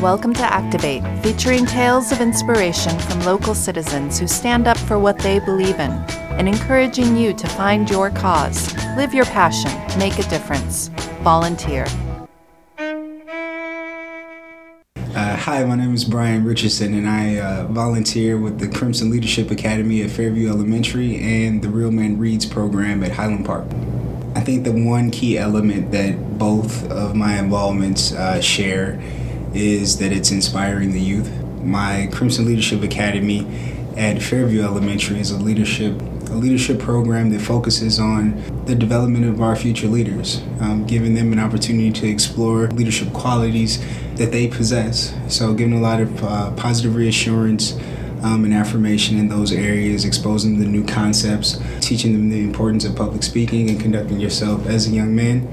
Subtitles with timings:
[0.00, 5.20] Welcome to Activate, featuring tales of inspiration from local citizens who stand up for what
[5.20, 10.28] they believe in and encouraging you to find your cause, live your passion, make a
[10.28, 10.88] difference.
[11.22, 11.86] Volunteer.
[15.44, 20.02] Hi, my name is Brian Richardson, and I uh, volunteer with the Krimson Leadership Academy
[20.02, 23.64] at Fairview Elementary and the Real Man Reads program at Highland Park.
[24.36, 29.00] I think the one key element that both of my involvements uh, share
[29.54, 31.32] is that it's inspiring the youth.
[31.62, 33.46] My Krimson Leadership Academy
[33.96, 35.98] at Fairview Elementary is a leadership
[36.30, 41.32] a leadership program that focuses on the development of our future leaders, um, giving them
[41.32, 43.84] an opportunity to explore leadership qualities
[44.16, 45.14] that they possess.
[45.28, 47.74] So, giving a lot of uh, positive reassurance
[48.22, 52.84] um, and affirmation in those areas, exposing them to new concepts, teaching them the importance
[52.84, 55.48] of public speaking and conducting yourself as a young man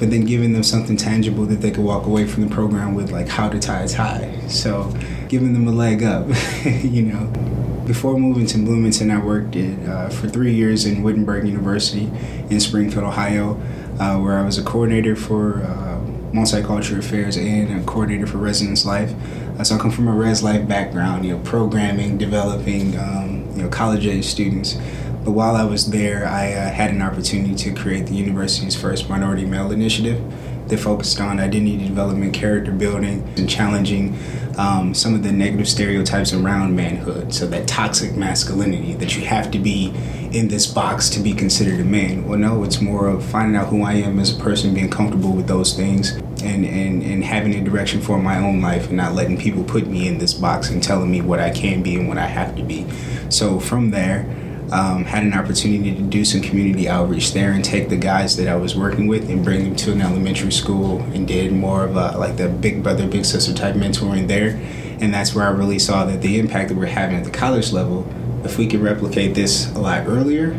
[0.00, 3.12] but then giving them something tangible that they could walk away from the program with,
[3.12, 4.34] like how to tie a tie.
[4.48, 4.92] So
[5.28, 6.26] giving them a leg up,
[6.64, 7.69] you know.
[7.90, 12.08] Before moving to Bloomington, I worked at, uh, for three years in Wittenberg University
[12.48, 13.60] in Springfield, Ohio,
[13.98, 15.98] uh, where I was a coordinator for uh,
[16.32, 19.12] multicultural affairs and a coordinator for residence life.
[19.58, 23.62] Uh, so I come from a res life background, you know, programming, developing, um, you
[23.64, 24.78] know, college age students.
[25.24, 29.10] But while I was there, I uh, had an opportunity to create the university's first
[29.10, 30.22] minority male initiative
[30.68, 34.16] that focused on identity development, character building, and challenging
[34.58, 37.32] um, some of the negative stereotypes around manhood.
[37.32, 39.92] So, that toxic masculinity that you have to be
[40.32, 42.26] in this box to be considered a man.
[42.26, 45.32] Well, no, it's more of finding out who I am as a person, being comfortable
[45.32, 49.14] with those things, and, and, and having a direction for my own life, and not
[49.14, 52.08] letting people put me in this box and telling me what I can be and
[52.08, 52.86] what I have to be.
[53.28, 54.26] So, from there,
[54.72, 58.48] um, had an opportunity to do some community outreach there and take the guys that
[58.48, 61.96] I was working with and bring them to an elementary school and did more of
[61.96, 64.60] a like the big brother, big sister type mentoring there.
[65.00, 67.72] And that's where I really saw that the impact that we're having at the college
[67.72, 68.06] level,
[68.44, 70.52] if we could replicate this a lot earlier,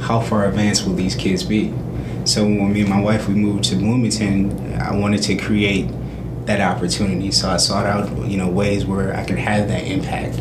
[0.00, 1.72] how far advanced will these kids be?
[2.24, 5.88] So when me and my wife we moved to Bloomington, I wanted to create
[6.46, 7.30] that opportunity.
[7.30, 10.40] So I sought out, you know, ways where I could have that impact.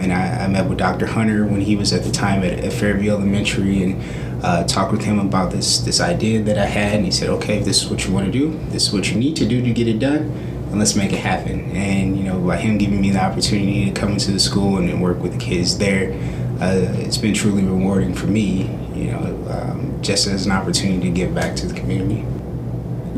[0.00, 1.06] And I, I met with Dr.
[1.06, 5.02] Hunter when he was at the time at, at Fairview Elementary and uh, talked with
[5.02, 6.94] him about this this idea that I had.
[6.94, 9.10] And he said, okay, if this is what you want to do, this is what
[9.10, 10.22] you need to do to get it done,
[10.70, 11.70] and let's make it happen.
[11.72, 15.02] And, you know, by him giving me the opportunity to come into the school and,
[15.02, 16.12] work with the kids there,
[16.60, 18.62] uh, it's been truly rewarding for me,
[18.94, 22.24] you know, um, just as an opportunity to give back to the community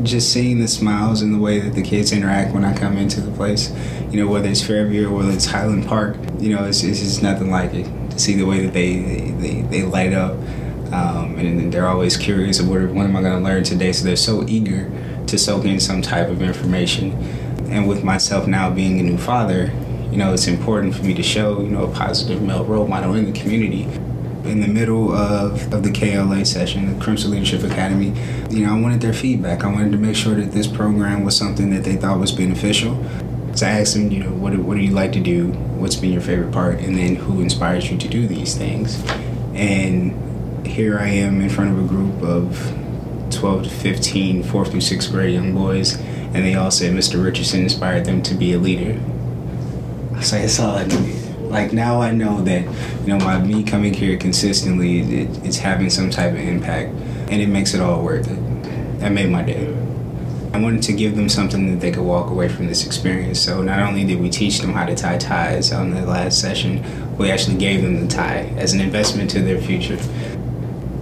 [0.03, 3.21] just seeing the smiles and the way that the kids interact when I come into
[3.21, 3.73] the place,
[4.11, 7.23] you know, whether it's Fairview or whether it's Highland Park, you know, it's, it's just
[7.23, 8.99] nothing like it to see the way that they
[9.39, 10.33] they, they light up.
[10.91, 13.91] Um, and they're always curious of what, what am I going to learn today.
[13.91, 14.91] So they're so eager
[15.27, 17.11] to soak in some type of information.
[17.69, 19.71] And with myself now being a new father,
[20.09, 23.13] you know, it's important for me to show, you know, a positive male role model
[23.13, 23.87] in the community
[24.49, 28.13] in the middle of, of the KLA session, the Krimson Leadership Academy,
[28.49, 29.63] you know, I wanted their feedback.
[29.63, 32.95] I wanted to make sure that this program was something that they thought was beneficial.
[33.55, 35.51] So I asked them, you know, what, what do you like to do?
[35.77, 36.79] What's been your favorite part?
[36.79, 39.03] And then who inspires you to do these things?
[39.53, 42.73] And here I am in front of a group of
[43.31, 47.23] 12 to 15, 4th through 6th grade young boys, and they all said Mr.
[47.23, 48.99] Richardson inspired them to be a leader.
[50.13, 51.28] I was like, that's all I needed.
[51.49, 52.63] Like now I know that
[53.01, 56.89] you know my me coming here consistently, it, it's having some type of impact,
[57.29, 58.99] and it makes it all worth it.
[58.99, 59.75] That made my day.
[60.53, 63.39] I wanted to give them something that they could walk away from this experience.
[63.39, 66.83] So not only did we teach them how to tie ties on the last session,
[67.17, 69.99] we actually gave them the tie as an investment to their future.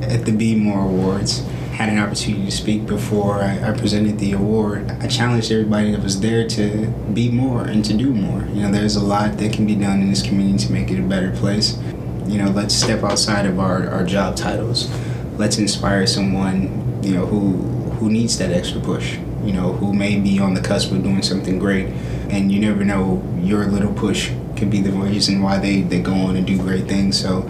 [0.02, 1.46] At the Be More Awards,
[1.78, 6.02] had an opportunity to speak before I, I, presented the award, I challenged everybody that
[6.02, 8.42] was there to be more and to do more.
[8.48, 10.98] You know, there's a lot that can be done in this community to make it
[10.98, 11.78] a better place.
[12.26, 14.90] You know, let's step outside of our, our job titles.
[15.38, 17.52] Let's inspire someone, you know, who
[18.00, 19.20] who needs that extra push.
[19.44, 21.90] You know, who may be on the cusp of doing something great,
[22.32, 26.14] and you never know your little push could be the reason why they, they go
[26.14, 27.22] on and do great things.
[27.22, 27.48] So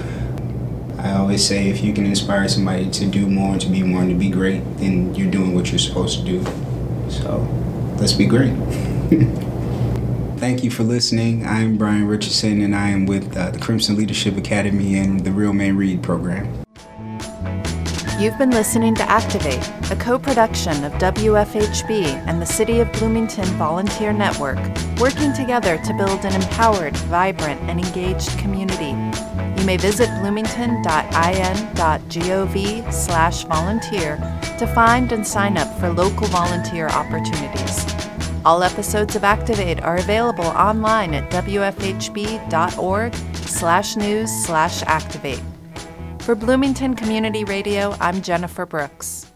[0.97, 4.01] I always say if you can inspire somebody to do more and to be more
[4.01, 6.43] and to be great, then you're doing what you're supposed to do.
[7.09, 7.47] So
[7.99, 8.53] let's be great.
[10.39, 11.45] Thank you for listening.
[11.45, 15.53] I'm Brian Richardson, and I am with uh, the Krimson Leadership Academy and the Real
[15.53, 16.63] Man Read program.
[18.19, 23.45] You've been listening to Activate, a co production of WFHB and the City of Bloomington
[23.57, 24.57] Volunteer Network,
[24.99, 28.93] working together to build an empowered, vibrant, and engaged community.
[29.67, 34.15] You may visit bloomington.in.gov slash volunteer
[34.59, 37.85] to find and sign up for local volunteer opportunities.
[38.45, 45.43] All episodes of Activate are available online at wfhb.org slash news slash activate.
[46.19, 49.33] For Bloomington Community Radio, I'm Jennifer Brooks.